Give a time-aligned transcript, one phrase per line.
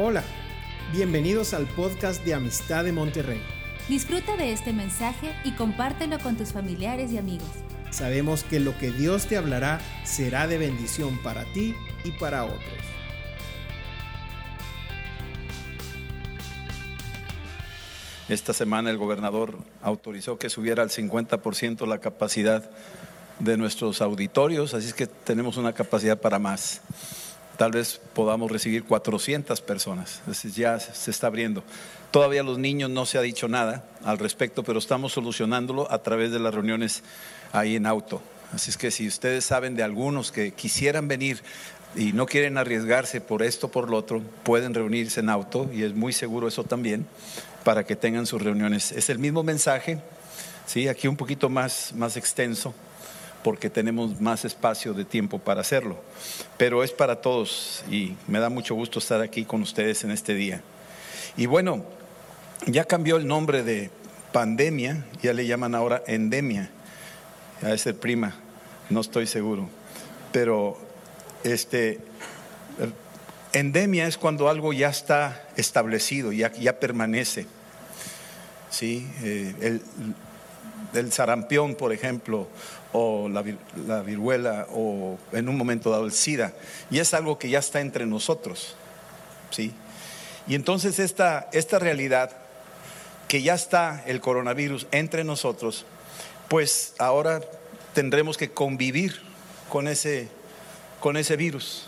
[0.00, 0.22] Hola,
[0.92, 3.42] bienvenidos al podcast de Amistad de Monterrey.
[3.88, 7.48] Disfruta de este mensaje y compártelo con tus familiares y amigos.
[7.90, 11.74] Sabemos que lo que Dios te hablará será de bendición para ti
[12.04, 12.62] y para otros.
[18.28, 22.70] Esta semana el gobernador autorizó que subiera al 50% la capacidad
[23.40, 26.82] de nuestros auditorios, así es que tenemos una capacidad para más
[27.58, 30.22] tal vez podamos recibir 400 personas.
[30.30, 31.64] Es ya se está abriendo.
[32.12, 36.30] Todavía los niños no se ha dicho nada al respecto, pero estamos solucionándolo a través
[36.30, 37.02] de las reuniones
[37.52, 38.22] ahí en auto.
[38.52, 41.42] Así es que si ustedes saben de algunos que quisieran venir
[41.96, 45.94] y no quieren arriesgarse por esto por lo otro, pueden reunirse en auto y es
[45.94, 47.06] muy seguro eso también
[47.64, 48.92] para que tengan sus reuniones.
[48.92, 49.98] Es el mismo mensaje,
[50.64, 52.72] sí, aquí un poquito más más extenso
[53.42, 55.96] porque tenemos más espacio de tiempo para hacerlo.
[56.56, 60.34] Pero es para todos y me da mucho gusto estar aquí con ustedes en este
[60.34, 60.62] día.
[61.36, 61.84] Y bueno,
[62.66, 63.90] ya cambió el nombre de
[64.32, 66.70] pandemia, ya le llaman ahora endemia.
[67.62, 68.36] A ser prima,
[68.90, 69.68] no estoy seguro.
[70.32, 70.78] Pero
[71.44, 72.00] este
[73.52, 77.46] endemia es cuando algo ya está establecido, ya, ya permanece.
[78.70, 79.08] ¿Sí?
[79.22, 79.82] Eh, el,
[80.94, 82.48] el sarampión, por ejemplo,
[82.92, 83.42] o la,
[84.02, 86.52] viruela o en un momento dado el SIDA.
[86.90, 88.76] Y es algo que ya está entre nosotros.
[89.50, 89.72] ¿sí?
[90.46, 92.30] Y entonces esta, esta realidad,
[93.28, 95.84] que ya está el coronavirus entre nosotros,
[96.48, 97.40] pues ahora
[97.92, 99.20] tendremos que convivir
[99.68, 100.28] con ese,
[101.00, 101.86] con ese virus.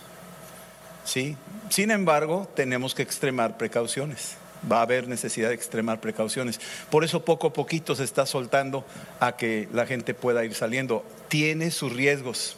[1.05, 1.37] ¿sí?
[1.71, 4.40] Sin embargo, tenemos que extremar precauciones
[4.71, 6.61] va a haber necesidad de extremar precauciones.
[6.91, 8.85] Por eso poco a poquito se está soltando
[9.21, 11.05] a que la gente pueda ir saliendo.
[11.29, 12.57] Tiene sus riesgos,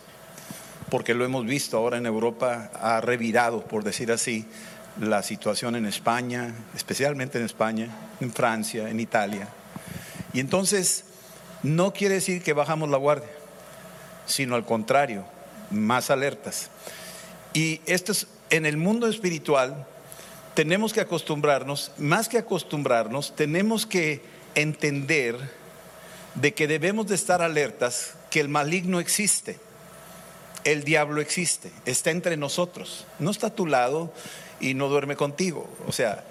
[0.91, 4.47] porque lo hemos visto ahora en Europa, ha revirado, por decir así,
[5.01, 7.89] la situación en España, especialmente en España,
[8.21, 9.49] en Francia, en Italia.
[10.33, 11.05] Y entonces,
[11.63, 13.31] no quiere decir que bajamos la guardia,
[14.27, 15.25] sino al contrario,
[15.71, 16.71] más alertas.
[17.55, 19.87] Y esto es en el mundo espiritual,
[20.55, 24.21] tenemos que acostumbrarnos, más que acostumbrarnos, tenemos que
[24.55, 25.39] entender
[26.35, 29.59] de que debemos de estar alertas que el maligno existe,
[30.65, 34.13] el diablo existe, está entre nosotros, no está a tu lado
[34.61, 36.25] y no duerme contigo, o sea,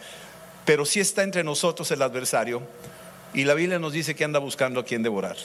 [0.65, 2.61] pero sí está entre nosotros el adversario
[3.33, 5.37] y la Biblia nos dice que anda buscando a quien devorar.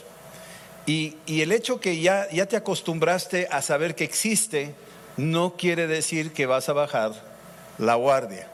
[0.85, 4.75] Y, y el hecho que ya, ya te acostumbraste a saber que existe,
[5.17, 7.13] no quiere decir que vas a bajar
[7.79, 8.49] la guardia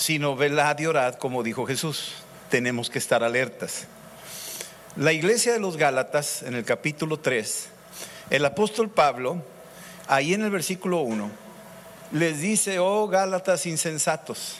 [0.00, 2.14] sino velad y orad, como dijo Jesús.
[2.48, 3.86] Tenemos que estar alertas.
[4.96, 7.68] La iglesia de los Gálatas, en el capítulo 3,
[8.30, 9.44] el apóstol Pablo,
[10.08, 11.30] ahí en el versículo 1,
[12.12, 14.56] les dice, oh Gálatas insensatos,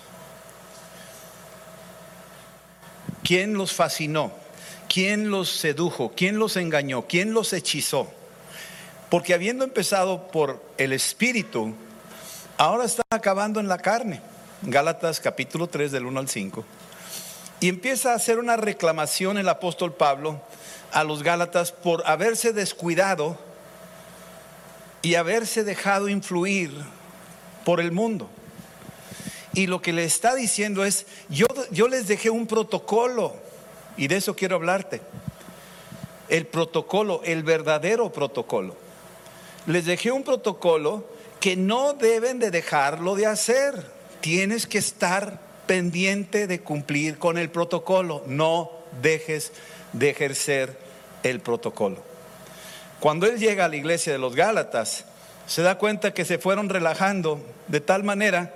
[3.24, 4.32] ¿quién los fascinó?
[4.90, 6.12] ¿Quién los sedujo?
[6.14, 7.06] ¿Quién los engañó?
[7.06, 8.12] ¿Quién los hechizó?
[9.08, 11.74] Porque habiendo empezado por el Espíritu,
[12.58, 14.29] ahora están acabando en la carne.
[14.62, 16.64] Gálatas capítulo 3 del 1 al 5.
[17.60, 20.42] Y empieza a hacer una reclamación el apóstol Pablo
[20.92, 23.38] a los Gálatas por haberse descuidado
[25.00, 26.72] y haberse dejado influir
[27.64, 28.28] por el mundo.
[29.54, 33.34] Y lo que le está diciendo es, yo, yo les dejé un protocolo
[33.96, 35.00] y de eso quiero hablarte.
[36.28, 38.76] El protocolo, el verdadero protocolo.
[39.66, 41.06] Les dejé un protocolo
[41.40, 47.50] que no deben de dejarlo de hacer tienes que estar pendiente de cumplir con el
[47.50, 48.22] protocolo.
[48.26, 48.70] No
[49.02, 49.52] dejes
[49.92, 50.78] de ejercer
[51.22, 52.02] el protocolo.
[53.00, 55.04] Cuando él llega a la iglesia de los Gálatas,
[55.46, 58.54] se da cuenta que se fueron relajando de tal manera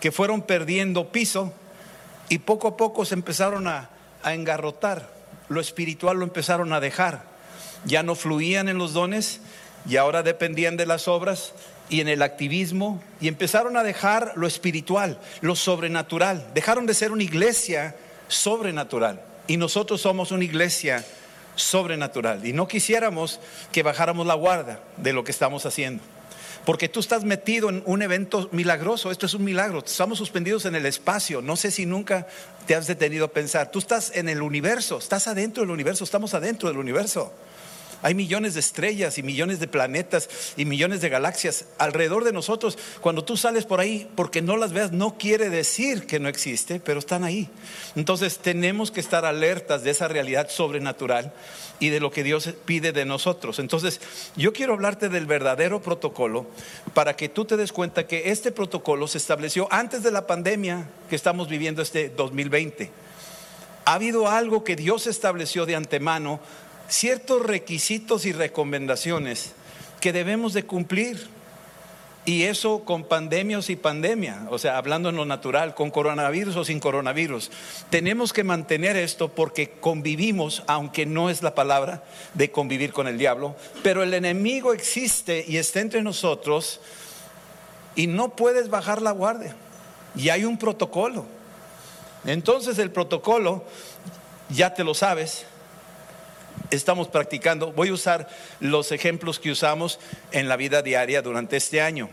[0.00, 1.52] que fueron perdiendo piso
[2.28, 3.90] y poco a poco se empezaron a,
[4.24, 5.10] engarrotar.
[5.48, 7.24] Lo espiritual lo empezaron a dejar.
[7.84, 9.40] Ya no fluían en los dones
[9.86, 11.52] y ahora dependían de las obras
[11.88, 16.46] y en el activismo y empezaron a dejar lo espiritual, lo sobrenatural.
[16.54, 17.96] Dejaron de ser una iglesia
[18.28, 19.22] sobrenatural.
[19.46, 21.04] Y nosotros somos una iglesia
[21.56, 22.46] sobrenatural.
[22.46, 23.40] Y no quisiéramos
[23.72, 26.02] que bajáramos la guardia de lo que estamos haciendo.
[26.64, 30.74] Porque tú estás metido en un evento milagroso, esto es un milagro, estamos suspendidos en
[30.74, 32.26] el espacio, no sé si nunca
[32.66, 36.32] te has detenido a pensar, tú estás en el universo, estás adentro del universo, estamos
[36.32, 37.34] adentro del universo.
[38.04, 40.28] Hay millones de estrellas y millones de planetas
[40.58, 42.76] y millones de galaxias alrededor de nosotros.
[43.00, 46.80] Cuando tú sales por ahí, porque no las veas, no quiere decir que no existe,
[46.80, 47.48] pero están ahí.
[47.96, 51.32] Entonces tenemos que estar alertas de esa realidad sobrenatural
[51.80, 53.58] y de lo que Dios pide de nosotros.
[53.58, 54.02] Entonces,
[54.36, 56.46] yo quiero hablarte del verdadero protocolo
[56.92, 60.90] para que tú te des cuenta que este protocolo se estableció antes de la pandemia
[61.08, 62.90] que estamos viviendo este 2020.
[63.86, 66.40] Ha habido algo que Dios estableció de antemano,
[66.94, 69.52] ciertos requisitos y recomendaciones
[70.00, 71.34] que debemos de cumplir.
[72.26, 76.64] Y eso con pandemias y pandemia, o sea, hablando en lo natural, con coronavirus o
[76.64, 77.50] sin coronavirus.
[77.90, 82.02] Tenemos que mantener esto porque convivimos, aunque no es la palabra
[82.32, 86.80] de convivir con el diablo, pero el enemigo existe y está entre nosotros
[87.94, 89.54] y no puedes bajar la guardia.
[90.16, 91.26] Y hay un protocolo.
[92.24, 93.64] Entonces el protocolo,
[94.48, 95.44] ya te lo sabes,
[96.70, 97.72] estamos practicando.
[97.72, 98.28] Voy a usar
[98.60, 99.98] los ejemplos que usamos
[100.32, 102.08] en la vida diaria durante este año.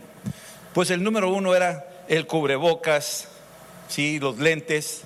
[0.72, 3.28] Pues el número uno era el cubrebocas,
[3.88, 4.18] ¿sí?
[4.18, 5.02] los lentes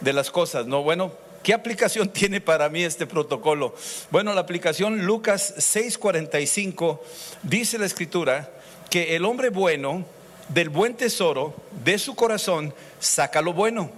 [0.00, 0.82] de las cosas, ¿no?
[0.82, 1.12] Bueno,
[1.42, 3.74] ¿qué aplicación tiene para mí este protocolo?
[4.10, 7.00] Bueno, la aplicación Lucas 6:45
[7.42, 8.50] dice la escritura
[8.90, 10.04] que el hombre bueno
[10.48, 11.54] del buen tesoro
[11.84, 13.90] de su corazón saca lo bueno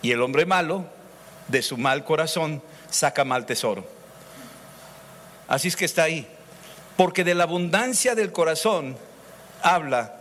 [0.00, 0.84] y el hombre malo
[1.48, 2.62] de su mal corazón
[2.92, 3.84] saca mal tesoro.
[5.48, 6.26] Así es que está ahí.
[6.96, 8.96] Porque de la abundancia del corazón
[9.62, 10.20] habla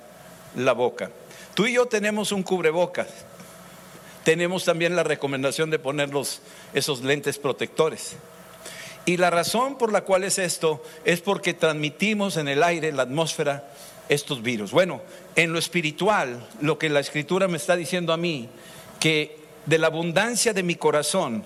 [0.56, 1.12] la boca.
[1.54, 3.08] Tú y yo tenemos un cubrebocas.
[4.24, 6.42] Tenemos también la recomendación de ponerlos
[6.74, 8.16] esos lentes protectores.
[9.06, 12.98] Y la razón por la cual es esto es porque transmitimos en el aire, en
[12.98, 13.68] la atmósfera,
[14.10, 14.72] estos virus.
[14.72, 15.02] Bueno,
[15.36, 18.48] en lo espiritual, lo que la escritura me está diciendo a mí,
[19.00, 21.44] que de la abundancia de mi corazón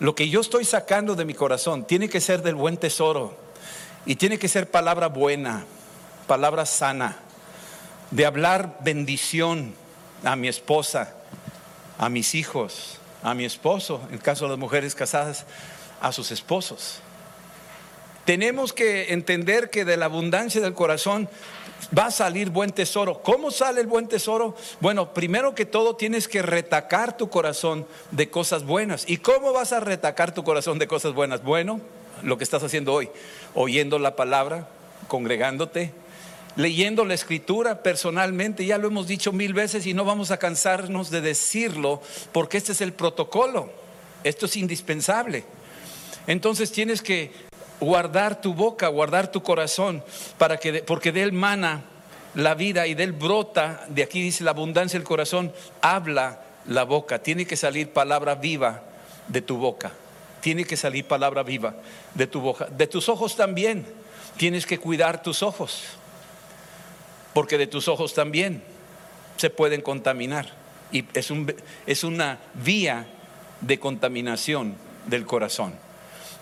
[0.00, 3.36] lo que yo estoy sacando de mi corazón tiene que ser del buen tesoro
[4.06, 5.64] y tiene que ser palabra buena,
[6.26, 7.18] palabra sana,
[8.10, 9.74] de hablar bendición
[10.24, 11.14] a mi esposa,
[11.98, 15.46] a mis hijos, a mi esposo, en el caso de las mujeres casadas,
[16.00, 17.00] a sus esposos.
[18.24, 21.28] Tenemos que entender que de la abundancia del corazón
[21.96, 23.22] va a salir buen tesoro.
[23.22, 24.56] ¿Cómo sale el buen tesoro?
[24.80, 29.04] Bueno, primero que todo tienes que retacar tu corazón de cosas buenas.
[29.08, 31.42] ¿Y cómo vas a retacar tu corazón de cosas buenas?
[31.42, 31.80] Bueno,
[32.22, 33.10] lo que estás haciendo hoy,
[33.54, 34.68] oyendo la palabra,
[35.08, 35.92] congregándote,
[36.56, 41.10] leyendo la escritura personalmente, ya lo hemos dicho mil veces y no vamos a cansarnos
[41.10, 42.00] de decirlo
[42.32, 43.70] porque este es el protocolo,
[44.22, 45.44] esto es indispensable.
[46.26, 47.32] Entonces tienes que
[47.84, 50.02] guardar tu boca, guardar tu corazón,
[50.38, 51.84] para que, porque de él mana
[52.34, 56.84] la vida y de él brota, de aquí dice la abundancia del corazón, habla la
[56.84, 58.82] boca, tiene que salir palabra viva
[59.28, 59.92] de tu boca,
[60.40, 61.76] tiene que salir palabra viva
[62.14, 63.86] de tu boca, de tus ojos también,
[64.36, 65.84] tienes que cuidar tus ojos,
[67.32, 68.62] porque de tus ojos también
[69.36, 70.52] se pueden contaminar.
[70.92, 71.52] Y es, un,
[71.86, 73.06] es una vía
[73.60, 74.76] de contaminación
[75.06, 75.74] del corazón.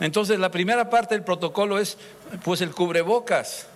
[0.00, 1.98] Entonces la primera parte del protocolo es
[2.44, 3.66] pues el cubrebocas.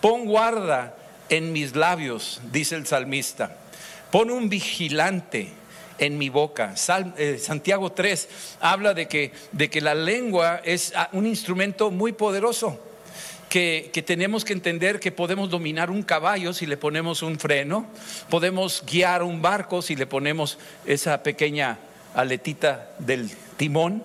[0.00, 0.94] Pon guarda
[1.28, 3.56] en mis labios, dice el salmista.
[4.10, 5.52] Pon un vigilante
[5.98, 6.74] en mi boca.
[7.16, 8.28] Eh, Santiago 3
[8.60, 12.80] habla de que, de que la lengua es ah, un instrumento muy poderoso.
[13.48, 17.86] Que, que, tenemos que entender que podemos dominar un caballo si le ponemos un freno,
[18.28, 21.78] podemos guiar un barco si le ponemos esa pequeña
[22.14, 24.02] aletita del timón,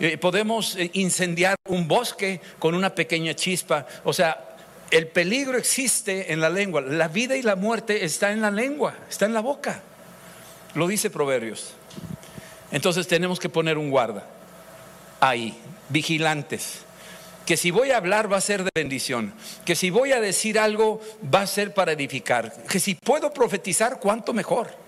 [0.00, 3.86] eh, podemos eh, incendiar un bosque con una pequeña chispa.
[4.02, 4.56] O sea,
[4.90, 6.80] el peligro existe en la lengua.
[6.80, 9.82] La vida y la muerte está en la lengua, está en la boca.
[10.74, 11.74] Lo dice Proverbios.
[12.72, 14.26] Entonces tenemos que poner un guarda
[15.20, 15.56] ahí,
[15.90, 16.80] vigilantes.
[17.46, 19.32] Que si voy a hablar va a ser de bendición.
[19.64, 21.00] Que si voy a decir algo
[21.32, 22.64] va a ser para edificar.
[22.64, 24.83] Que si puedo profetizar, cuánto mejor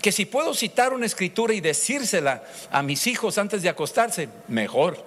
[0.00, 5.04] que si puedo citar una escritura y decírsela a mis hijos antes de acostarse, mejor.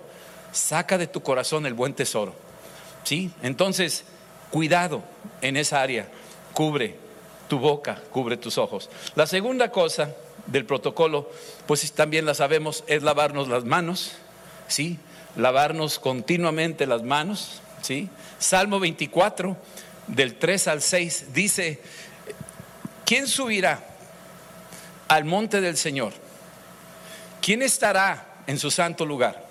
[0.51, 2.33] Saca de tu corazón el buen tesoro.
[3.03, 3.31] ¿Sí?
[3.41, 4.03] Entonces,
[4.49, 5.03] cuidado
[5.41, 6.07] en esa área.
[6.53, 6.95] Cubre
[7.47, 8.89] tu boca, cubre tus ojos.
[9.15, 10.13] La segunda cosa
[10.47, 11.29] del protocolo,
[11.67, 14.13] pues también la sabemos, es lavarnos las manos.
[14.67, 14.99] ¿Sí?
[15.35, 17.61] Lavarnos continuamente las manos.
[17.81, 18.09] ¿Sí?
[18.39, 19.55] Salmo 24,
[20.07, 21.79] del 3 al 6, dice,
[23.05, 23.85] ¿quién subirá?
[25.09, 26.13] Al monte del Señor,
[27.41, 29.45] ¿quién estará en su santo lugar?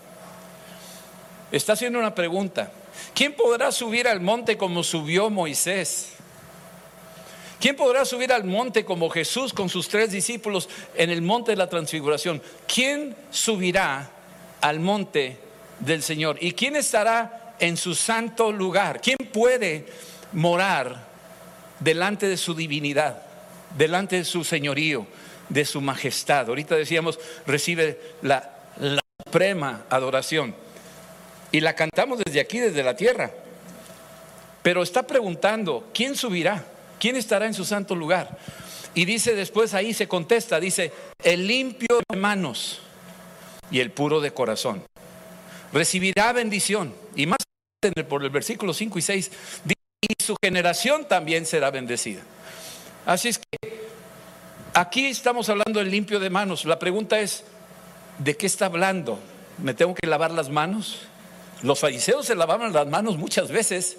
[1.53, 2.73] Está haciendo una pregunta.
[3.15, 6.13] ¿Quién podrá subir al monte como subió Moisés?
[7.61, 11.57] ¿Quién podrá subir al monte como Jesús con sus tres discípulos en el monte de
[11.57, 12.41] la transfiguración?
[12.73, 14.11] ¿Quién subirá
[14.63, 15.37] al monte
[15.81, 16.39] del Señor?
[16.41, 19.01] ¿Y quién estará en su santo lugar.
[19.01, 19.87] ¿Quién puede
[20.33, 21.07] morar
[21.81, 23.23] delante de su divinidad,
[23.77, 25.07] delante de su señorío,
[25.49, 26.49] de su majestad?
[26.49, 30.55] Ahorita decíamos, recibe la, la suprema adoración.
[31.51, 33.31] Y la cantamos desde aquí, desde la tierra.
[34.63, 36.65] Pero está preguntando, ¿quién subirá?
[36.99, 38.37] ¿Quién estará en su santo lugar?
[38.95, 42.81] Y dice después ahí se contesta, dice, el limpio de manos
[43.71, 44.83] y el puro de corazón
[45.73, 46.95] recibirá bendición.
[47.15, 47.39] Y más
[48.09, 49.31] por el versículo 5 y 6,
[49.65, 52.23] dice, y su generación también será bendecida.
[53.07, 53.78] Así es que
[54.75, 56.65] aquí estamos hablando del limpio de manos.
[56.65, 57.45] La pregunta es,
[58.19, 59.19] ¿de qué está hablando?
[59.59, 61.01] ¿Me tengo que lavar las manos?
[61.63, 63.99] Los fariseos se lavaban las manos muchas veces,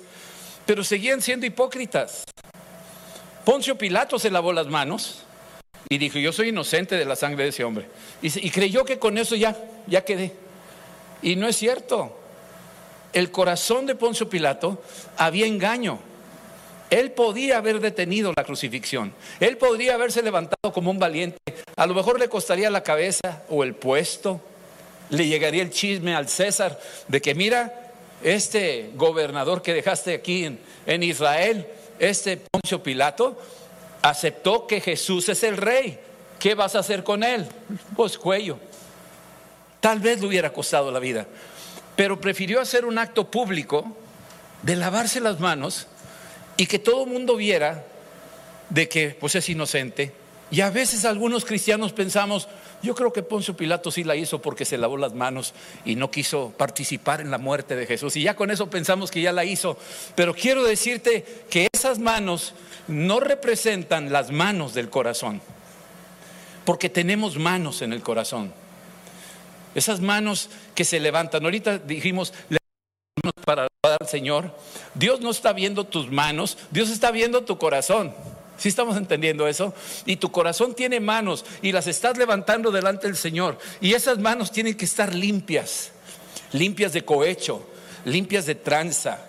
[0.65, 2.23] pero seguían siendo hipócritas.
[3.43, 5.23] Poncio Pilato se lavó las manos
[5.89, 7.87] y dijo, yo soy inocente de la sangre de ese hombre.
[8.21, 9.57] Y, creyó que con eso ya,
[9.87, 10.33] ya quedé.
[11.21, 12.15] Y no es cierto.
[13.11, 14.83] El corazón de Poncio Pilato
[15.17, 15.99] había engaño.
[16.89, 19.13] Él podía haber detenido la crucifixión.
[19.39, 21.37] Él podría haberse levantado como un valiente.
[21.75, 24.41] A lo mejor le costaría la cabeza o el puesto.
[25.09, 27.91] Le llegaría el chisme al César de que mira,
[28.23, 30.45] este gobernador que dejaste aquí
[30.85, 31.67] en, Israel,
[31.99, 33.39] este Poncio Pilato,
[34.01, 35.99] aceptó que Jesús es el rey.
[36.39, 37.47] ¿Qué vas a hacer con él?
[37.95, 38.57] Pues cuello.
[39.79, 41.27] Tal vez le hubiera costado la vida,
[41.95, 43.85] pero prefirió hacer un acto público
[44.63, 45.87] de lavarse las manos
[46.59, 47.85] y que todo el mundo viera
[48.69, 50.11] de que pues es inocente.
[50.51, 52.49] Y a veces algunos cristianos pensamos,
[52.83, 55.53] yo creo que Poncio Pilato sí la hizo porque se lavó las manos
[55.85, 58.17] y no quiso participar en la muerte de Jesús.
[58.17, 59.77] Y ya con eso pensamos que ya la hizo.
[60.15, 62.53] Pero quiero decirte que esas manos
[62.89, 65.41] no representan las manos del corazón.
[66.65, 68.51] Porque tenemos manos en el corazón.
[69.75, 71.45] Esas manos que se levantan.
[71.45, 72.33] Ahorita dijimos,
[74.09, 74.55] Señor.
[74.93, 78.13] Dios no está viendo tus manos, Dios está viendo tu corazón.
[78.57, 79.73] Si estamos entendiendo eso?
[80.05, 83.57] Y tu corazón tiene manos y las estás levantando delante del Señor.
[83.79, 85.91] Y esas manos tienen que estar limpias,
[86.51, 87.65] limpias de cohecho,
[88.03, 89.19] limpias de tranza,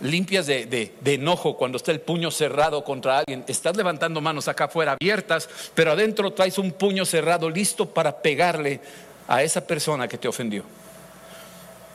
[0.00, 3.44] limpias de, de, enojo cuando está el puño cerrado contra alguien.
[3.48, 8.80] Estás levantando manos acá afuera abiertas, pero adentro traes un puño cerrado listo para pegarle
[9.26, 10.62] a esa persona que te ofendió.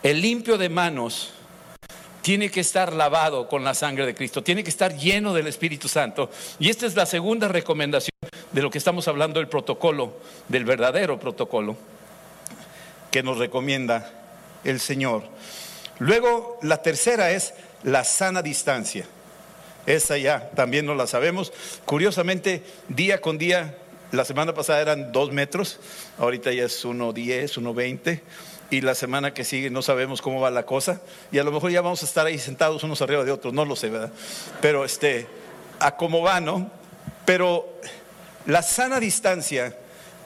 [0.03, 1.31] El limpio de manos
[2.21, 5.87] tiene que estar lavado con la sangre de Cristo, tiene que estar lleno del Espíritu
[5.87, 6.29] Santo.
[6.59, 8.15] Y esta es la segunda recomendación
[8.51, 10.13] de lo que estamos hablando del protocolo,
[10.47, 11.77] del verdadero protocolo
[13.09, 14.11] que nos recomienda
[14.63, 15.23] el Señor.
[15.99, 19.05] Luego, la tercera es la sana distancia.
[19.85, 21.51] Esa ya también no la sabemos.
[21.85, 23.75] Curiosamente, día con día,
[24.11, 25.79] la semana pasada eran dos metros,
[26.17, 28.21] ahorita ya es uno diez, uno veinte
[28.71, 31.01] y la semana que sigue no sabemos cómo va la cosa
[31.31, 33.65] y a lo mejor ya vamos a estar ahí sentados unos arriba de otros, no
[33.65, 34.11] lo sé, ¿verdad?
[34.61, 35.27] Pero este,
[35.79, 36.71] a cómo va, ¿no?
[37.25, 37.67] Pero
[38.45, 39.77] la sana distancia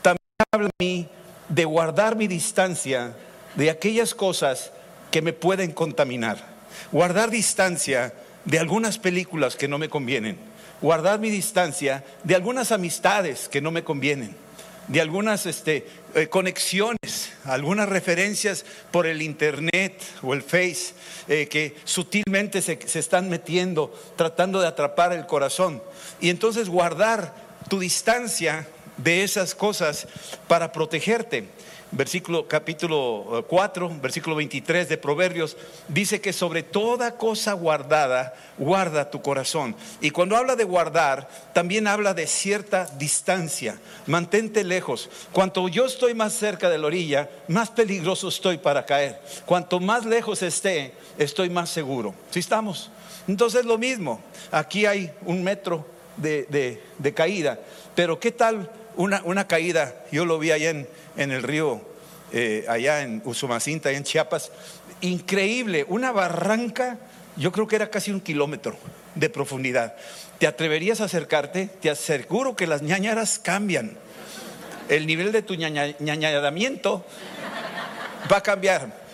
[0.03, 0.19] también
[0.51, 0.69] habla
[1.49, 3.15] de guardar mi distancia
[3.55, 4.71] de aquellas cosas
[5.09, 6.45] que me pueden contaminar,
[6.91, 8.13] guardar distancia
[8.45, 10.37] de algunas películas que no me convienen,
[10.81, 14.45] guardar mi distancia de algunas amistades que no me convienen
[14.87, 20.93] de algunas este, eh, conexiones, algunas referencias por el internet o el face
[21.27, 25.83] eh, que sutilmente se, se están metiendo, tratando de atrapar el corazón.
[26.21, 27.35] Y entonces guardar
[27.69, 28.65] tu distancia
[28.97, 30.07] de esas cosas
[30.47, 31.49] para protegerte
[31.91, 39.09] versículo capítulo 4, eh, versículo 23 de Proverbios, dice que sobre toda cosa guardada, guarda
[39.09, 39.75] tu corazón.
[40.01, 43.79] Y cuando habla de guardar, también habla de cierta distancia.
[44.07, 45.09] Mantente lejos.
[45.31, 49.21] Cuanto yo estoy más cerca de la orilla, más peligroso estoy para caer.
[49.45, 52.13] Cuanto más lejos esté, estoy más seguro.
[52.31, 52.91] ¿Sí estamos?
[53.27, 54.21] Entonces lo mismo.
[54.51, 55.85] Aquí hay un metro
[56.17, 57.59] de, caída.
[57.95, 60.05] Pero ¿qué tal una, una caída?
[60.11, 61.81] Yo lo vi allá en en el río,
[62.31, 64.51] eh, allá en Usumacinta, allá en Chiapas.
[65.01, 66.97] Increíble, una barranca,
[67.37, 68.77] yo creo que era casi un kilómetro
[69.15, 69.95] de profundidad.
[70.39, 71.67] ¿Te atreverías a acercarte?
[71.81, 73.97] Te aseguro que las ñañaras cambian.
[74.89, 77.05] El nivel de tu ñañaramiento
[78.31, 79.05] va a cambiar.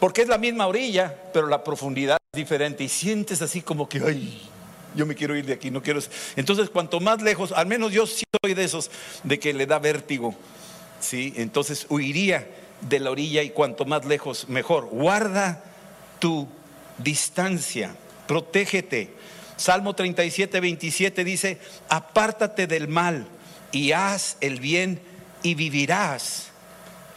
[0.00, 2.84] Porque es la misma orilla, pero la profundidad es diferente.
[2.84, 4.50] Y sientes así como que, ay,
[4.94, 6.00] yo me quiero ir de aquí, no quiero.
[6.36, 8.90] Entonces, cuanto más lejos, al menos yo sí soy de esos
[9.24, 10.34] de que le da vértigo,
[11.00, 11.32] ¿sí?
[11.36, 12.48] Entonces huiría
[12.80, 14.86] de la orilla y cuanto más lejos, mejor.
[14.86, 15.64] Guarda
[16.18, 16.48] tu
[16.98, 17.94] distancia,
[18.26, 19.10] protégete.
[19.56, 21.58] Salmo 37, 27 dice:
[21.88, 23.26] Apártate del mal
[23.70, 25.00] y haz el bien
[25.42, 26.48] y vivirás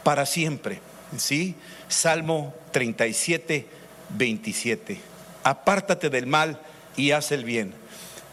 [0.03, 0.79] para siempre.
[1.17, 1.55] ¿sí?
[1.87, 3.67] Salmo 37,
[4.09, 4.99] 27.
[5.43, 6.59] Apártate del mal
[6.97, 7.73] y haz el bien.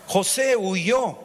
[0.07, 1.19] José huyó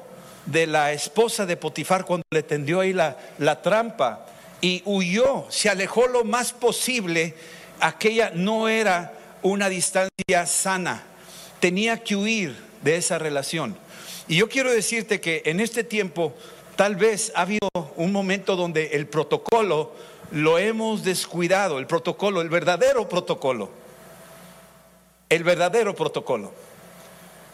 [0.46, 4.25] de la esposa de Potifar cuando le tendió ahí la, la trampa
[4.62, 7.36] y huyó, se alejó lo más posible.
[7.79, 11.03] Aquella no era una distancia sana,
[11.60, 13.77] tenía que huir de esa relación.
[14.27, 16.34] Y yo quiero decirte que en este tiempo
[16.75, 19.94] tal vez ha habido un momento donde el protocolo
[20.32, 23.70] lo hemos descuidado, el protocolo, el verdadero protocolo,
[25.29, 26.53] el verdadero protocolo.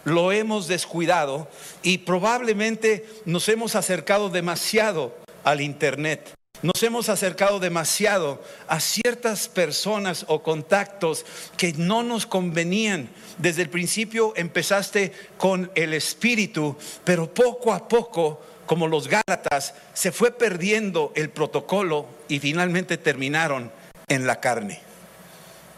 [0.05, 1.48] Lo hemos descuidado
[1.81, 6.33] y probablemente nos hemos acercado demasiado al Internet.
[6.62, 11.25] Nos hemos acercado demasiado a ciertas personas o contactos
[11.57, 13.10] que no nos convenían.
[13.38, 20.13] Desde el principio empezaste con el espíritu, pero poco a poco, como los Gálatas, se
[20.13, 23.69] fue perdiendo el protocolo y finalmente terminaron
[24.07, 24.79] en la carne.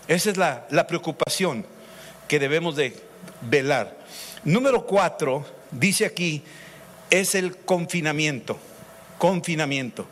[0.07, 1.65] Esa es la, la preocupación
[2.27, 2.95] que debemos de
[3.41, 3.97] velar.
[4.43, 6.43] Número cuatro, dice aquí,
[7.09, 8.57] es el confinamiento.
[9.17, 10.05] Confinamiento.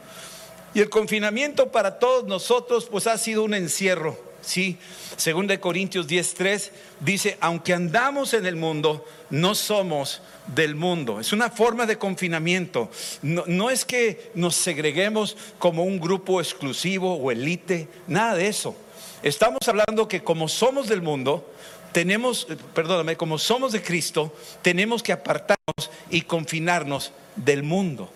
[0.74, 4.78] Y el confinamiento para todos nosotros pues ha sido un encierro, ¿sí?
[5.18, 11.20] Según de Corintios 10:3 dice, aunque andamos en el mundo, no somos del mundo.
[11.20, 12.90] Es una forma de confinamiento.
[13.22, 18.76] No, no es que nos segreguemos como un grupo exclusivo o elite, nada de eso.
[19.22, 21.50] Estamos hablando que como somos del mundo,
[21.94, 28.10] tenemos, perdóname, como somos de Cristo, tenemos que apartarnos y confinarnos del mundo.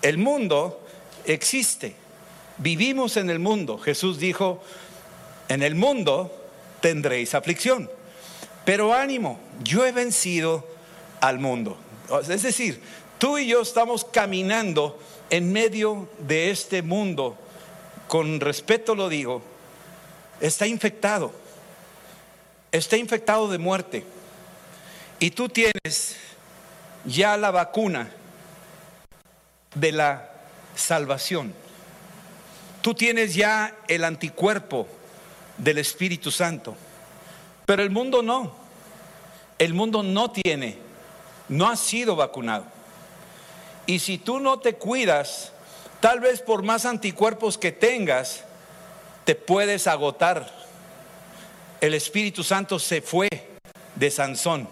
[0.00, 0.80] El mundo
[1.26, 1.94] existe.
[2.58, 3.78] Vivimos en el mundo.
[3.78, 4.62] Jesús dijo,
[5.48, 6.34] en el mundo
[6.80, 7.90] tendréis aflicción.
[8.64, 10.66] Pero ánimo, yo he vencido
[11.20, 11.76] al mundo.
[12.28, 12.80] Es decir,
[13.18, 14.98] tú y yo estamos caminando
[15.30, 17.36] en medio de este mundo,
[18.08, 19.42] con respeto lo digo,
[20.40, 21.32] está infectado,
[22.72, 24.04] está infectado de muerte.
[25.18, 26.16] Y tú tienes
[27.04, 28.10] ya la vacuna
[29.74, 30.30] de la
[30.74, 31.54] salvación.
[32.82, 34.88] Tú tienes ya el anticuerpo
[35.58, 36.74] del Espíritu Santo,
[37.66, 38.58] pero el mundo no.
[39.58, 40.78] El mundo no tiene,
[41.50, 42.64] no ha sido vacunado.
[43.84, 45.52] Y si tú no te cuidas,
[46.00, 48.44] tal vez por más anticuerpos que tengas,
[49.26, 50.59] te puedes agotar.
[51.80, 53.28] El Espíritu Santo se fue
[53.94, 54.68] de Sansón.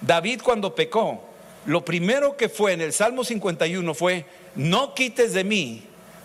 [0.00, 1.22] David cuando pecó,
[1.66, 4.24] lo primero que fue en el Salmo 51 fue,
[4.54, 5.82] no quites de mí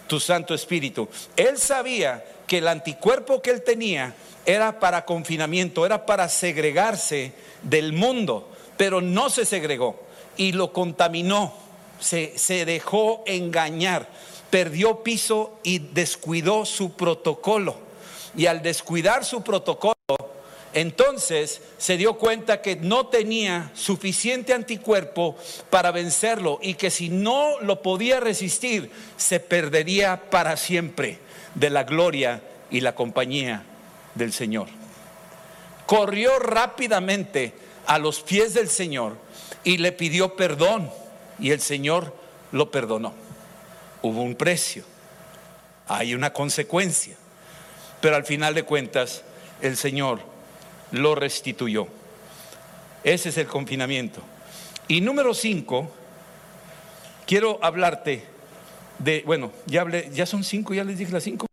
[0.08, 1.10] tu Santo Espíritu.
[1.36, 4.13] Él sabía que el anticuerpo que él tenía
[4.45, 9.99] era para confinamiento, era para segregarse del mundo, pero no se segregó
[10.38, 11.54] y lo contaminó,
[11.99, 14.08] se, se dejó engañar,
[14.49, 17.90] perdió piso y descuidó su protocolo.
[18.36, 19.96] Y al descuidar su protocolo,
[20.74, 25.36] entonces se dio cuenta que no tenía suficiente anticuerpo
[25.70, 31.20] para vencerlo y que si no lo podía resistir, se perdería para siempre
[31.56, 33.63] de la gloria y la compañía
[34.15, 34.67] del Señor.
[35.86, 37.54] Corrió rápidamente
[37.86, 39.17] a los pies del Señor
[39.65, 40.89] y le pidió perdón
[41.38, 42.15] y el Señor
[42.54, 43.13] lo perdonó.
[44.02, 44.86] Hubo un precio,
[45.88, 47.17] hay una consecuencia,
[48.01, 49.23] pero al final de cuentas
[49.61, 50.19] el Señor
[50.91, 51.87] lo restituyó.
[53.03, 54.21] Ese es el confinamiento.
[54.87, 55.89] Y número cinco,
[57.25, 58.25] quiero hablarte
[58.99, 61.47] de, bueno, ya hablé, ya son cinco, ya les dije las cinco.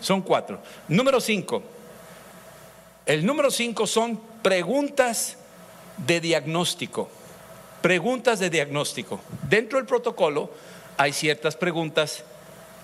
[0.00, 0.60] Son cuatro.
[0.88, 1.62] Número cinco.
[3.04, 5.36] El número cinco son preguntas
[5.98, 7.10] de diagnóstico.
[7.82, 9.20] Preguntas de diagnóstico.
[9.48, 10.50] Dentro del protocolo
[10.96, 12.24] hay ciertas preguntas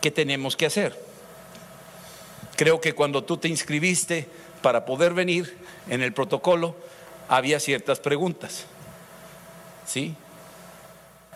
[0.00, 1.05] que tenemos que hacer.
[2.56, 4.28] Creo que cuando tú te inscribiste
[4.62, 5.56] para poder venir
[5.88, 6.74] en el protocolo
[7.28, 8.64] había ciertas preguntas.
[9.86, 10.14] ¿Sí?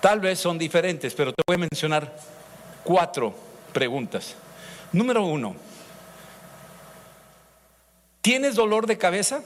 [0.00, 2.16] Tal vez son diferentes, pero te voy a mencionar
[2.82, 3.34] cuatro
[3.72, 4.34] preguntas.
[4.92, 5.54] Número uno,
[8.22, 9.42] ¿tienes dolor de cabeza?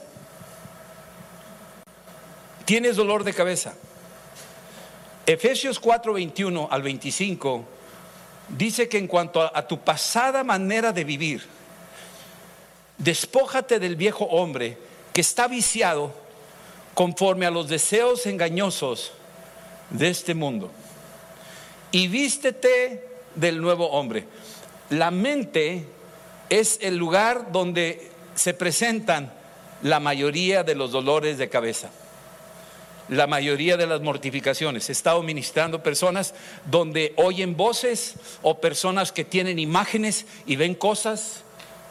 [2.63, 3.75] ¿Tienes dolor de cabeza?
[5.27, 7.65] Efesios 4, 21 al 25
[8.49, 11.43] dice que en cuanto a, tu pasada manera de vivir,
[12.97, 14.77] despójate del viejo hombre
[15.13, 16.13] que está viciado
[16.93, 19.11] conforme a los deseos engañosos
[19.89, 20.71] de este mundo
[21.91, 24.25] y vístete del nuevo hombre.
[24.89, 25.85] La mente
[26.49, 29.31] es el lugar donde se presentan
[29.81, 31.89] la mayoría de los dolores de cabeza.
[33.07, 34.89] la mayoría de las mortificaciones.
[34.89, 36.33] He estado ministrando personas
[36.65, 41.44] donde oyen voces o personas que tienen imágenes y ven cosas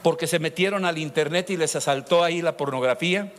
[0.04, 3.32] porque se metieron al internet y les asaltó ahí la pornografía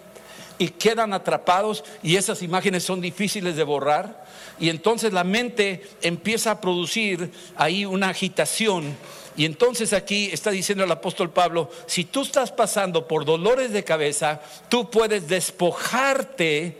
[0.57, 4.25] y quedan atrapados y esas imágenes son difíciles de borrar.
[4.59, 8.97] Y entonces la mente empieza a producir ahí una agitación.
[9.37, 13.83] Y entonces aquí está diciendo el apóstol Pablo, si tú estás pasando por dolores de
[13.83, 16.79] cabeza, tú puedes despojarte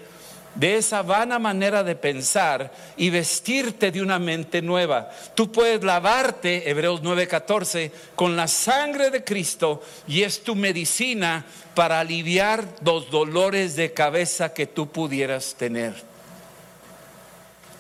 [0.56, 5.10] de esa vana manera de pensar y vestirte de una mente nueva.
[5.36, 12.00] Tú puedes lavarte, Hebreos 9:14, con la sangre de Cristo y es tu medicina para
[12.00, 15.94] aliviar los dolores de cabeza que tú pudieras tener.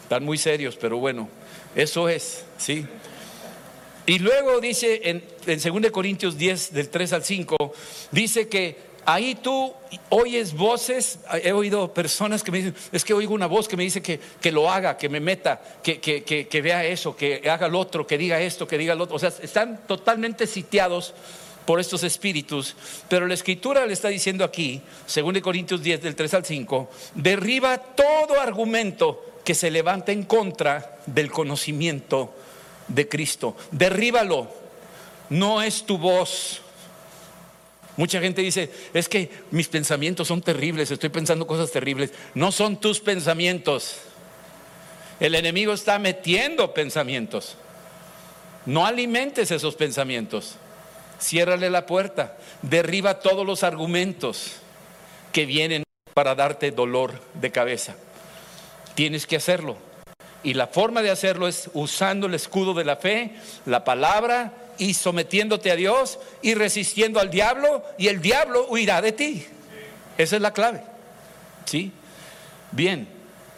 [0.04, 1.30] Están muy serios, pero bueno,
[1.76, 2.86] eso es, ¿sí?
[4.06, 7.74] Y luego dice en, en 2 Corintios 10, del 3 al 5,
[8.12, 9.74] dice que ahí tú
[10.10, 13.84] oyes voces, he oído personas que me dicen, es que oigo una voz que me
[13.84, 17.68] dice que, que lo haga, que me meta, que, que, que, vea eso, que haga
[17.68, 19.15] lo otro, que diga esto, que diga lo otro.
[19.15, 21.13] O sea, están totalmente sitiados
[21.65, 22.76] por estos espíritus,
[23.10, 24.82] pero la escritura le está diciendo aquí,
[25.13, 31.00] 2 Corintios 10, del 3 al 5, derriba todo argumento que se levanta en contra
[31.06, 32.34] del conocimiento
[32.88, 33.56] de Cristo.
[33.72, 34.48] Derríbalo.
[35.30, 36.62] No es tu voz.
[37.97, 42.12] Mucha gente dice, es que mis pensamientos son terribles, estoy pensando cosas terribles.
[42.34, 43.97] No son tus pensamientos.
[45.19, 47.58] El enemigo está metiendo pensamientos.
[48.65, 50.55] No alimentes esos pensamientos.
[51.21, 52.38] Ciérrale la puerta.
[52.62, 54.58] Derriba todos los argumentos
[55.31, 57.95] que vienen para darte dolor de cabeza.
[58.95, 59.77] Tienes que hacerlo.
[60.43, 64.94] Y la forma de hacerlo es usando el escudo de la fe, la palabra y
[64.94, 69.46] sometiéndote a Dios y resistiendo al diablo y el diablo huirá de ti.
[70.18, 70.82] Esa es la clave.
[71.66, 71.92] ¿Sí?
[72.72, 73.08] Bien,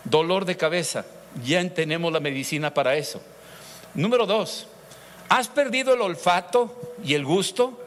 [0.04, 1.06] dolor de cabeza.
[1.44, 3.22] Ya tenemos la medicina para eso.
[3.94, 4.68] Número dos,
[5.30, 7.80] ¿has perdido el olfato y el gusto?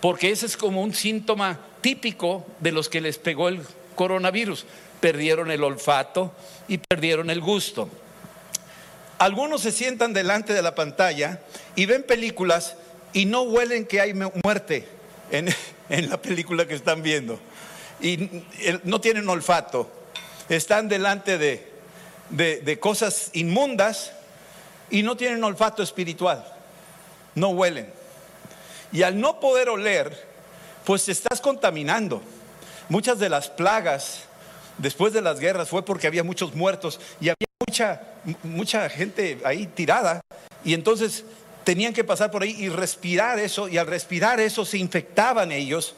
[0.00, 3.60] Porque ese es como un síntoma típico de los que les pegó el
[3.94, 4.66] coronavirus.
[5.00, 6.32] Perdieron el olfato
[6.68, 7.88] y perdieron el gusto.
[9.18, 11.40] Algunos se sientan delante de la pantalla
[11.74, 12.76] y ven películas
[13.12, 14.86] y no huelen que hay muerte
[15.30, 17.40] en, la película que están viendo.
[18.00, 18.28] Y
[18.84, 19.90] no tienen olfato.
[20.48, 21.72] Están delante de,
[22.30, 24.12] de cosas inmundas
[24.90, 26.44] y no tienen olfato espiritual.
[27.34, 27.90] No huelen.
[28.92, 30.26] Y al no poder oler,
[30.84, 32.22] pues te estás contaminando.
[32.88, 34.22] Muchas de las plagas
[34.78, 37.45] después de las guerras fue porque había muchos muertos y había
[37.76, 38.00] mucha,
[38.42, 40.22] mucha gente ahí tirada
[40.64, 41.24] y entonces
[41.62, 45.94] tenían que pasar por ahí y respirar eso y al respirar eso se infectaban ellos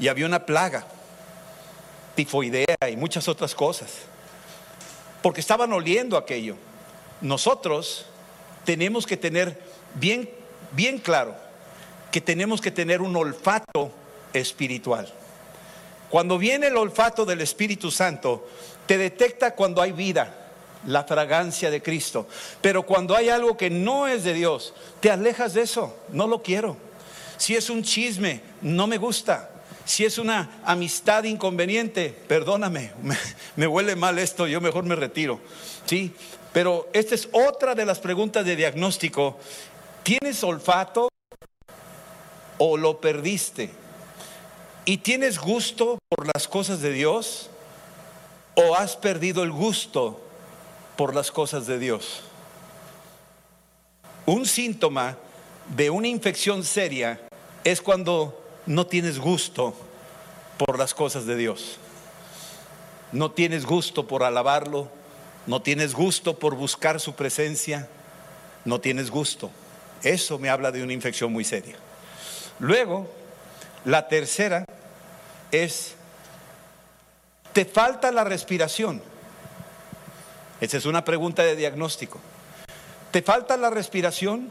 [0.00, 0.84] y había una plaga,
[2.16, 3.98] tifoidea y muchas otras cosas,
[5.22, 6.56] porque estaban oliendo aquello.
[7.20, 8.06] Nosotros
[8.64, 9.60] tenemos que tener
[9.94, 10.28] bien,
[10.72, 11.36] bien claro
[12.10, 13.92] que tenemos que tener un olfato
[14.32, 15.12] espiritual.
[16.08, 18.48] Cuando viene el olfato del Espíritu Santo,
[18.86, 20.39] te detecta cuando hay vida,
[20.86, 22.26] la fragancia de Cristo.
[22.60, 26.42] Pero cuando hay algo que no es de Dios, te alejas de eso, no lo
[26.42, 26.76] quiero.
[27.36, 29.50] Si es un chisme, no me gusta.
[29.84, 32.92] Si es una amistad inconveniente, perdóname,
[33.56, 35.40] me, huele mal esto, yo mejor me retiro.
[35.86, 36.14] ¿Sí?
[36.52, 39.38] Pero esta es otra de las preguntas de diagnóstico.
[40.02, 41.08] ¿Tienes olfato
[42.58, 43.70] o lo perdiste?
[44.84, 47.50] ¿Y tienes gusto por las cosas de Dios?
[48.54, 50.20] ¿O has perdido el gusto
[51.00, 52.20] por las cosas de Dios?
[54.26, 55.16] Un síntoma
[55.74, 57.22] de una infección seria
[57.64, 59.74] es cuando no tienes gusto
[60.58, 61.78] por las cosas de Dios.
[63.12, 64.90] No tienes gusto por alabarlo,
[65.46, 67.88] no tienes gusto por buscar su presencia,
[68.66, 69.50] no tienes gusto.
[70.02, 71.76] Eso me habla de una infección muy seria.
[72.58, 73.08] Luego,
[73.86, 74.66] la tercera
[75.50, 75.94] es,
[77.54, 79.09] ¿te falta la respiración?
[80.60, 82.20] Esa es una pregunta de diagnóstico.
[83.10, 84.48] ¿Te falta la respiración?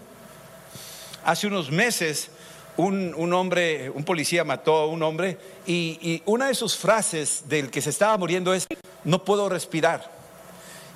[1.24, 2.32] Hace unos meses
[2.78, 7.70] un, hombre, un policía mató a un hombre y, y, una de sus frases del
[7.70, 8.68] que se estaba muriendo es,
[9.04, 10.10] no puedo respirar.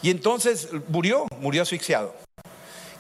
[0.02, 2.16] Y entonces murió, murió asfixiado.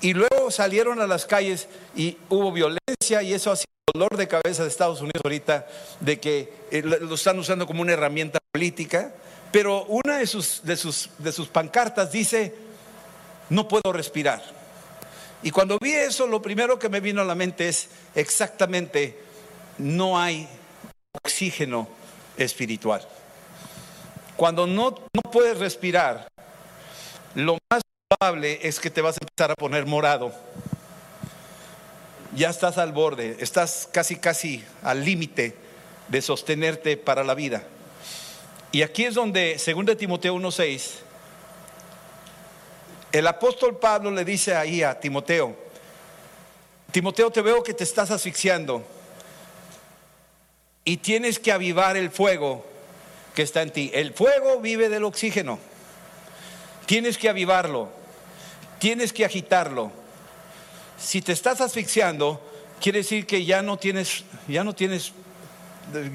[0.02, 4.28] Y luego salieron a las calles y hubo violencia y eso ha sido dolor de
[4.28, 5.65] cabeza de Estados Unidos ahorita
[6.02, 9.13] de que eh, lo están usando como una herramienta política,
[9.53, 12.55] pero una de sus, de sus, de sus pancartas dice,
[13.51, 14.41] no puedo respirar.
[15.43, 19.15] Y cuando vi eso, lo primero que me vino a la mente es exactamente,
[19.77, 20.49] no hay
[21.11, 21.87] oxígeno
[22.35, 23.07] espiritual.
[24.35, 26.27] Cuando no, no puedes respirar,
[27.35, 30.33] lo más probable es que te vas a empezar a poner morado.
[32.35, 35.55] Ya estás al borde, estás casi, casi al límite
[36.07, 37.61] de sostenerte para la vida.
[38.73, 40.93] Y aquí es donde, según de Timoteo 1.6,
[43.12, 45.55] el apóstol Pablo le dice ahí a Timoteo,
[46.91, 48.83] Timoteo, te veo que te estás asfixiando
[50.83, 52.65] y tienes que avivar el fuego
[53.36, 53.91] que está en ti.
[53.93, 55.59] El fuego vive del oxígeno.
[56.88, 57.89] Tienes que avivarlo,
[58.79, 59.91] tienes que agitarlo.
[60.97, 62.41] Si te estás asfixiando,
[62.81, 65.13] quiere decir que ya no tienes, ya no tienes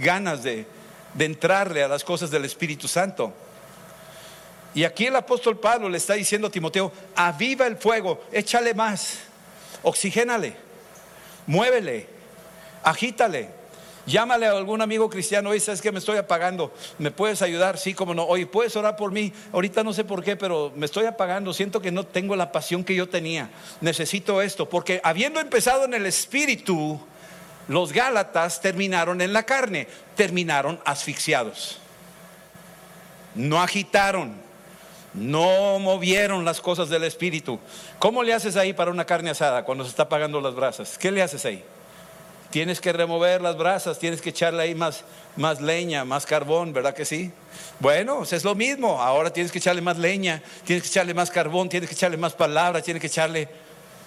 [0.00, 0.66] ganas de,
[1.14, 3.32] de entrarle a las cosas del Espíritu Santo.
[4.74, 9.18] Y aquí el apóstol Pablo le está diciendo a Timoteo, aviva el fuego, échale más,
[9.82, 10.54] oxigénale,
[11.46, 12.06] muévele,
[12.82, 13.58] agítale.
[14.06, 17.76] Llámale a algún amigo cristiano, oye, sabes que me estoy apagando, ¿me puedes ayudar?
[17.76, 19.34] Sí, como no, oye, ¿puedes orar por mí?
[19.52, 22.84] Ahorita no sé por qué, pero me estoy apagando, siento que no tengo la pasión
[22.84, 23.50] que yo tenía,
[23.82, 26.98] necesito esto, porque habiendo empezado en el espíritu,
[27.68, 31.78] los Gálatas terminaron en la carne, terminaron asfixiados,
[33.34, 34.34] no agitaron,
[35.14, 37.58] no movieron las cosas del espíritu.
[37.98, 40.98] ¿Cómo le haces ahí para una carne asada cuando se está apagando las brasas?
[40.98, 41.62] ¿Qué le haces ahí?
[42.50, 45.04] Tienes que remover las brasas, tienes que echarle ahí más,
[45.36, 47.30] más leña, más carbón, ¿verdad que sí?
[47.78, 49.02] Bueno, es lo mismo.
[49.02, 52.32] Ahora tienes que echarle más leña, tienes que echarle más carbón, tienes que echarle más
[52.32, 53.48] palabras, tienes que echarle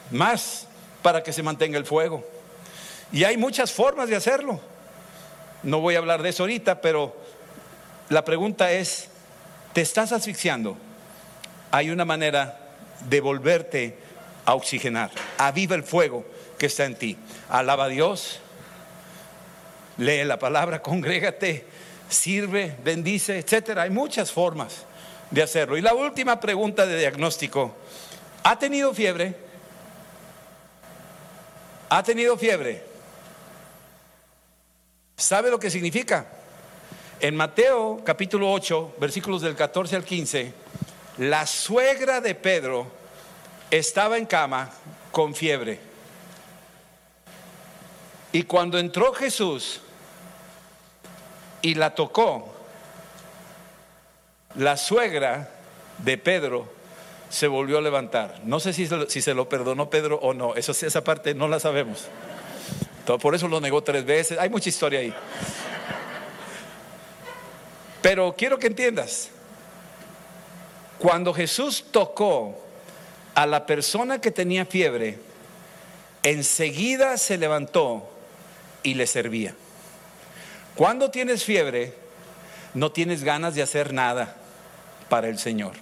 [0.10, 0.68] más
[1.04, 2.26] para que se mantenga el fuego.
[3.12, 4.60] Y hay muchas formas de hacerlo.
[5.64, 7.16] No voy a hablar de eso ahorita, pero
[8.10, 9.10] la pregunta es,
[9.74, 10.78] ¿te estás asfixiando?
[11.72, 12.58] Hay una manera
[13.08, 13.98] de volverte
[14.46, 15.12] a oxigenar.
[15.38, 16.26] Aviva el fuego
[16.58, 17.18] que está en ti.
[17.50, 18.40] Alaba a Dios,
[19.98, 21.66] lee la palabra, congrégate,
[22.10, 23.84] sirve, bendice, etcétera.
[23.84, 24.86] Hay muchas formas
[25.30, 25.78] de hacerlo.
[25.78, 27.76] Y la última pregunta de diagnóstico:
[28.44, 29.36] ¿ha tenido fiebre?
[31.90, 32.91] ¿Ha tenido fiebre?
[35.22, 36.26] ¿Sabe lo que significa?
[37.20, 40.52] En Mateo capítulo 8, versículos del 14 al 15,
[41.20, 42.88] la suegra de Pedro
[43.70, 44.72] estaba en cama
[45.12, 45.80] con fiebre.
[48.32, 49.82] Y cuando entró Jesús
[51.62, 52.52] y la tocó,
[54.56, 55.52] la suegra
[56.00, 56.68] de Pedro
[57.30, 58.42] se volvió a levantar.
[58.44, 61.60] No sé si, si se lo perdonó Pedro o no, eso, esa parte no la
[61.60, 62.08] sabemos.
[63.06, 64.38] Por eso lo negó tres veces.
[64.38, 65.14] Hay mucha historia ahí.
[68.02, 69.30] Pero quiero que entiendas,
[70.98, 72.60] cuando Jesús tocó
[73.36, 75.20] a la persona que tenía fiebre,
[76.24, 78.10] enseguida se levantó
[78.84, 79.56] y le servía.
[80.76, 81.94] Cuando tienes fiebre,
[82.74, 84.36] no tienes ganas de hacer nada
[85.10, 85.74] para el Señor.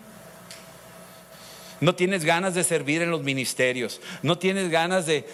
[1.81, 4.01] No tienes ganas de servir en los ministerios.
[4.21, 5.25] No tienes ganas de,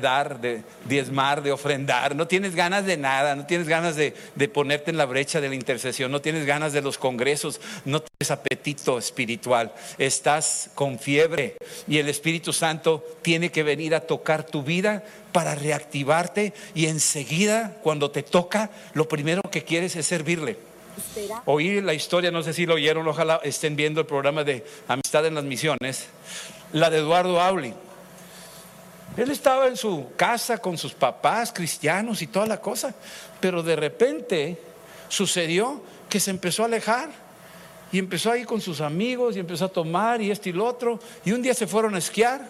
[0.00, 2.14] dar, de diezmar, de ofrendar.
[2.14, 3.34] No tienes ganas de nada.
[3.34, 6.12] No tienes ganas de, de, ponerte en la brecha de la intercesión.
[6.12, 7.60] No tienes ganas de los congresos.
[7.84, 9.72] No tienes apetito espiritual.
[9.98, 11.56] Estás con fiebre.
[11.88, 15.02] Y el Espíritu Santo tiene que venir a tocar tu vida
[15.32, 16.54] para reactivarte.
[16.74, 20.56] Y enseguida, cuando te toca, lo primero que quieres es servirle.
[21.44, 25.26] Oí la historia, no sé si lo oyeron, ojalá estén viendo el programa de Amistad
[25.26, 26.06] en las Misiones,
[26.72, 27.74] la de Eduardo Auli.
[29.16, 32.94] Él estaba en su casa con sus papás cristianos y toda la cosa,
[33.40, 34.58] pero de repente
[35.08, 37.10] sucedió que se empezó a alejar
[37.92, 40.66] y empezó a ir con sus amigos y empezó a tomar y esto y lo
[40.66, 40.98] otro.
[41.24, 42.46] Y un día se fueron a esquiar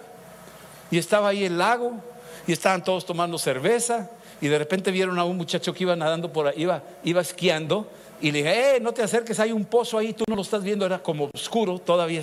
[0.91, 2.03] y estaba ahí el lago
[2.47, 6.33] y estaban todos tomando cerveza y de repente vieron a un muchacho que iba nadando
[6.33, 7.89] por ahí, iba, iba esquiando
[8.21, 10.63] y le dije, eh, no te acerques, hay un pozo ahí, tú no lo estás
[10.63, 12.23] viendo, era como oscuro, todavía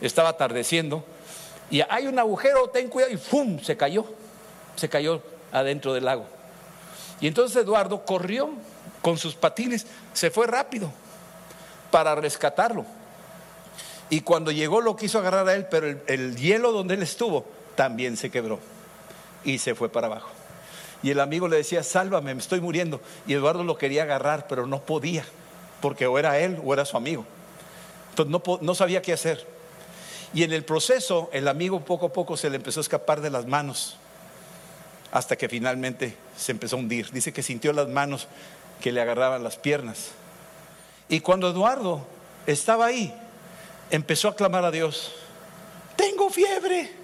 [0.00, 1.04] estaba atardeciendo.
[1.70, 3.58] Y hay un agujero, ten cuidado, y ¡fum!
[3.60, 4.04] Se cayó,
[4.76, 6.26] se cayó adentro del lago.
[7.20, 8.50] Y entonces Eduardo corrió
[9.00, 10.90] con sus patines, se fue rápido
[11.90, 12.84] para rescatarlo.
[14.10, 17.44] Y cuando llegó lo quiso agarrar a él, pero el hielo donde él estuvo
[17.74, 18.58] también se quebró
[19.44, 20.33] y se fue para abajo.
[21.04, 22.98] Y el amigo le decía, sálvame, me estoy muriendo.
[23.26, 25.26] Y Eduardo lo quería agarrar, pero no podía,
[25.82, 27.26] porque o era él o era su amigo.
[28.08, 29.46] Entonces no, no sabía qué hacer.
[30.32, 33.28] Y en el proceso, el amigo poco a poco se le empezó a escapar de
[33.28, 33.98] las manos,
[35.12, 37.10] hasta que finalmente se empezó a hundir.
[37.10, 38.26] Dice que sintió las manos
[38.80, 40.12] que le agarraban las piernas.
[41.10, 42.06] Y cuando Eduardo
[42.46, 43.14] estaba ahí,
[43.90, 45.12] empezó a clamar a Dios,
[45.96, 47.03] tengo fiebre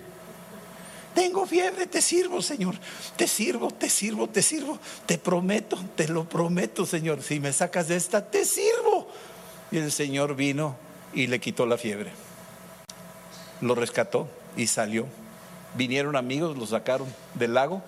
[1.20, 2.76] tengo fiebre, te sirvo, Señor.
[3.14, 4.78] Te sirvo, te sirvo, te sirvo.
[5.04, 7.22] Te prometo, te lo prometo, Señor.
[7.22, 9.06] Si me sacas de esta, te sirvo.
[9.70, 10.76] Y el Señor vino
[11.12, 12.11] y le quitó la fiebre.
[13.61, 15.04] Lo rescató y salió.
[15.74, 17.83] Vinieron amigos, lo sacaron del lago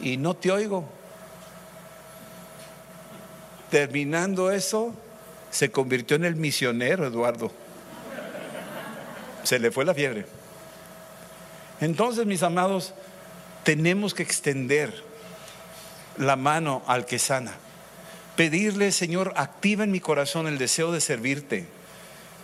[0.00, 0.88] y no te oigo.
[3.70, 4.92] Terminando eso,
[5.52, 7.52] se convirtió en el misionero Eduardo.
[9.44, 10.37] Se le fue la fiebre.
[11.80, 12.94] Entonces, mis amados,
[13.62, 15.04] tenemos que extender
[16.16, 17.54] la mano al que sana.
[18.36, 21.66] Pedirle, Señor, activa en mi corazón el deseo de servirte.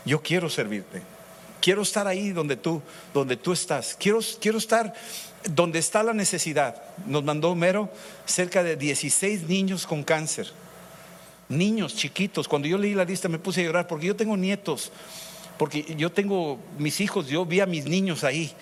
[0.05, 1.03] Yo quiero servirte.
[1.61, 3.97] Quiero estar ahí donde tú, donde tú estás.
[3.99, 4.93] Quiero, quiero estar
[5.51, 6.83] donde está la necesidad.
[7.07, 7.91] Nos mandó Homero
[8.27, 10.49] cerca de 16 niños con cáncer.
[11.49, 12.49] Niños chiquitos.
[12.49, 14.93] Cuando yo leí la lista me puse a llorar porque yo tengo nietos.
[15.57, 18.53] Porque yo tengo mis hijos, yo vi a mis niños ahí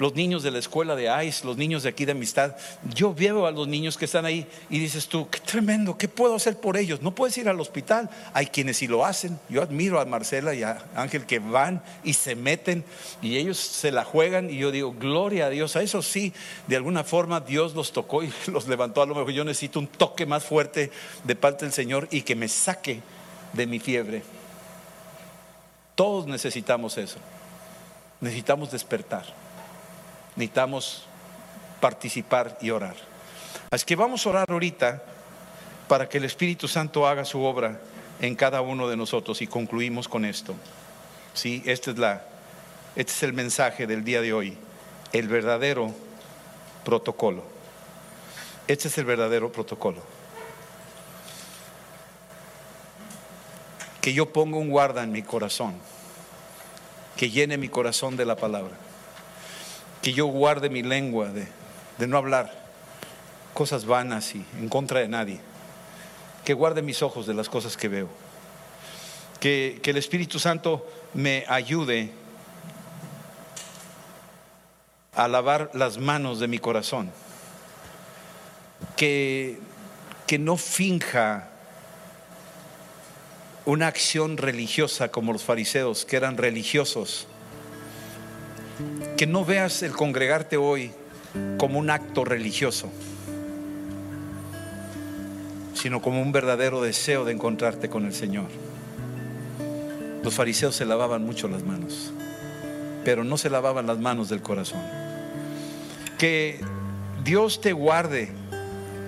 [0.00, 2.56] los niños de la escuela de ICE, los niños de aquí de amistad.
[2.94, 6.34] Yo veo a los niños que están ahí y dices tú, qué tremendo, ¿qué puedo
[6.34, 7.02] hacer por ellos?
[7.02, 8.08] No puedes ir al hospital.
[8.32, 9.38] Hay quienes sí lo hacen.
[9.50, 12.82] Yo admiro a Marcela y a Ángel que van y se meten
[13.20, 15.76] y ellos se la juegan y yo digo, gloria a Dios.
[15.76, 16.32] A eso sí,
[16.66, 19.02] de alguna forma Dios los tocó y los levantó.
[19.02, 20.90] A lo mejor yo necesito un toque más fuerte
[21.24, 23.02] de parte del Señor y que me saque
[23.52, 24.22] de mi fiebre.
[25.94, 27.18] Todos necesitamos eso.
[28.22, 29.49] Necesitamos despertar
[30.36, 31.06] necesitamos
[31.80, 32.96] participar y orar.
[33.70, 35.02] Así que vamos a orar ahorita
[35.88, 37.80] para que el Espíritu Santo haga su obra
[38.20, 40.54] en cada uno de nosotros y concluimos con esto.
[41.34, 42.24] Sí, este es la
[42.96, 44.58] este es el mensaje del día de hoy,
[45.12, 45.94] el verdadero
[46.84, 47.44] protocolo.
[48.66, 50.02] Este es el verdadero protocolo.
[54.00, 55.74] Que yo ponga un guarda en mi corazón,
[57.16, 58.76] que llene mi corazón de la palabra
[60.02, 62.58] que yo guarde mi lengua de, no hablar
[63.52, 65.40] cosas vanas y en contra de nadie,
[66.44, 68.08] que guarde mis ojos de las cosas que veo,
[69.38, 72.10] que, que el Espíritu Santo me ayude
[75.14, 77.10] a lavar las manos de mi corazón,
[78.96, 79.58] que,
[80.26, 81.50] que no finja
[83.66, 87.26] una acción religiosa como los fariseos, que eran religiosos
[89.20, 90.92] que no veas el congregarte hoy
[91.58, 92.90] como un acto religioso,
[95.74, 98.46] sino como un verdadero deseo de encontrarte con el Señor.
[100.24, 102.14] Los fariseos se lavaban mucho las manos,
[103.04, 104.80] pero no se lavaban las manos del corazón.
[106.16, 106.58] Que
[107.22, 108.30] Dios te guarde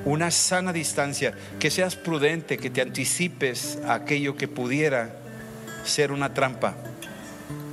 [0.05, 5.17] una sana distancia, que seas prudente, que te anticipes a aquello que pudiera
[5.87, 6.75] ser una trampa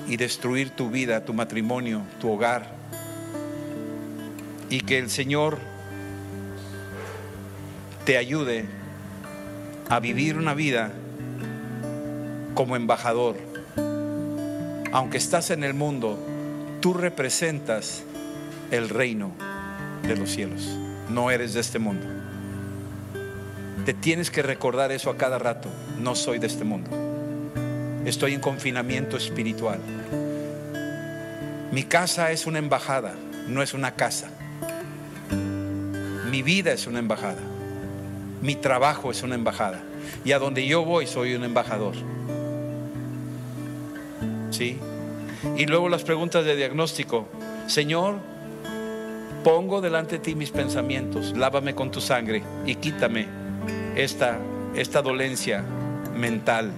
[0.09, 2.65] y destruir tu vida, tu matrimonio, tu hogar.
[4.69, 5.59] Y que el Señor
[8.05, 8.65] te ayude
[9.87, 10.91] a vivir una vida
[12.55, 13.37] como embajador.
[14.91, 16.17] Aunque estás en el mundo,
[16.81, 18.03] tú representas
[18.71, 19.31] el reino
[20.01, 20.75] de los cielos.
[21.07, 22.07] No eres de este mundo.
[23.85, 25.69] Te tienes que recordar eso a cada rato.
[25.99, 27.08] No soy de este mundo.
[28.05, 29.79] Estoy en confinamiento espiritual.
[31.71, 33.15] Mi casa es una embajada,
[33.47, 34.29] no es una casa.
[36.31, 37.41] Mi vida es una embajada.
[38.41, 39.83] Mi trabajo es una embajada.
[40.23, 41.93] Y a donde yo voy soy un embajador.
[44.49, 44.77] ¿Sí?
[45.57, 47.27] Y luego las preguntas de diagnóstico.
[47.67, 48.15] Señor,
[49.43, 53.27] pongo delante de ti mis pensamientos, lávame con tu sangre y quítame
[53.95, 54.39] esta,
[54.75, 55.63] esta dolencia
[56.15, 56.71] mental.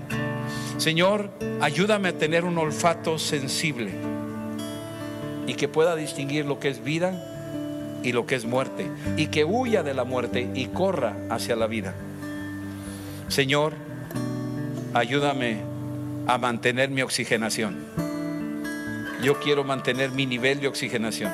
[0.78, 1.30] Señor,
[1.62, 3.92] ayúdame a tener un olfato sensible
[5.48, 9.46] y que pueda distinguir lo que es vida y lo que es muerte y que
[9.46, 11.94] huya de la muerte y corra hacia la vida.
[13.28, 13.74] Señor,
[14.94, 15.62] ayúdame
[16.28, 17.86] a mantener mi oxigenación.
[19.24, 21.32] Yo quiero mantener mi nivel de oxigenación.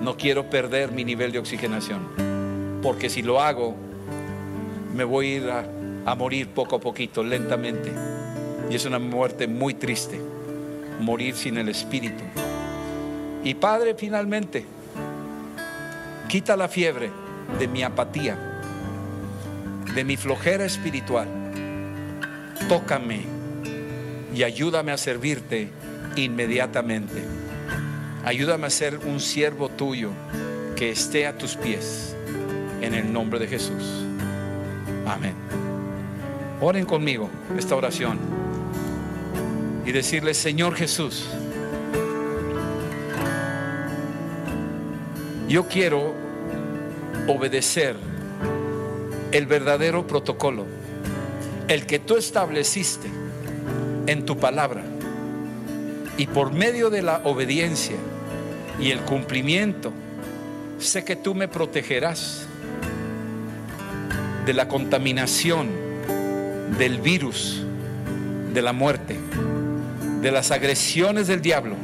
[0.00, 2.80] No quiero perder mi nivel de oxigenación.
[2.82, 3.74] Porque si lo hago,
[4.94, 5.50] me voy a ir
[6.04, 7.92] a, morir poco a poquito, lentamente.
[8.70, 10.20] Y es una muerte muy triste,
[11.00, 12.22] morir sin el Espíritu.
[13.44, 14.64] Y Padre, finalmente,
[16.28, 17.10] quita la fiebre
[17.58, 18.38] de mi apatía,
[19.94, 21.28] de mi flojera espiritual.
[22.68, 23.22] Tócame
[24.34, 25.68] y ayúdame a servirte
[26.16, 27.22] inmediatamente.
[28.24, 30.10] Ayúdame a ser un siervo tuyo
[30.76, 32.16] que esté a tus pies.
[32.80, 34.04] En el nombre de Jesús.
[35.06, 35.34] Amén.
[36.60, 38.41] Oren conmigo esta oración
[39.84, 41.26] y decirle, Señor Jesús,
[45.48, 46.14] yo quiero
[47.26, 47.96] obedecer
[49.32, 50.66] el verdadero protocolo,
[51.68, 53.08] el que tú estableciste
[54.06, 54.82] en tu palabra
[56.16, 57.96] y por medio de la obediencia
[58.80, 59.92] y el cumplimiento,
[60.78, 62.46] sé que tú me protegerás
[64.44, 65.68] de la contaminación,
[66.78, 67.62] del virus,
[68.52, 69.16] de la muerte,
[70.22, 71.76] de las agresiones del diablo.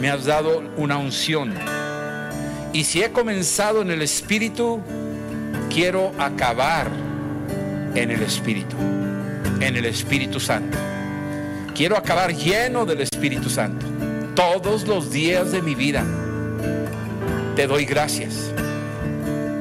[0.00, 1.52] Me has dado una unción.
[2.72, 4.80] Y si he comenzado en el Espíritu,
[5.68, 6.88] quiero acabar
[7.94, 8.76] en el Espíritu,
[9.60, 10.78] en el Espíritu Santo.
[11.74, 13.84] Quiero acabar lleno del Espíritu Santo
[14.34, 16.04] todos los días de mi vida.
[17.56, 18.52] Te doy gracias.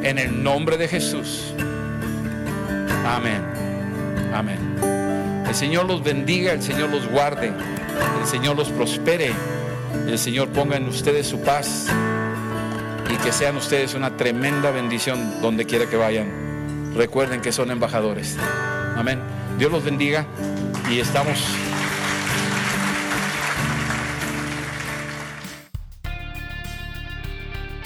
[0.04, 1.54] En el nombre de Jesús.
[3.06, 3.42] Amén.
[4.34, 4.73] Amén.
[5.54, 9.32] El Señor los bendiga, el Señor los guarde, el Señor los prospere,
[10.08, 11.86] el Señor ponga en ustedes su paz
[13.08, 16.96] y que sean ustedes una tremenda bendición donde quiera que vayan.
[16.96, 18.36] Recuerden que son embajadores.
[18.98, 19.20] Amén.
[19.60, 20.26] Dios los bendiga
[20.90, 21.38] y estamos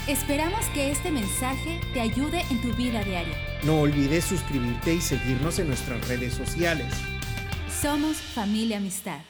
[0.08, 3.36] Esperamos que este mensaje te ayude en tu vida diaria.
[3.64, 6.94] No olvides suscribirte y seguirnos en nuestras redes sociales.
[7.82, 9.22] Somos familia amistad.